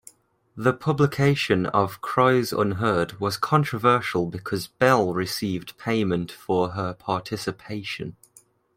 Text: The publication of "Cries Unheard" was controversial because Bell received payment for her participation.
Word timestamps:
The 0.55 0.73
publication 0.73 1.67
of 1.67 2.01
"Cries 2.01 2.51
Unheard" 2.51 3.19
was 3.19 3.37
controversial 3.37 4.25
because 4.25 4.65
Bell 4.67 5.13
received 5.13 5.77
payment 5.77 6.31
for 6.31 6.69
her 6.69 6.95
participation. 6.95 8.15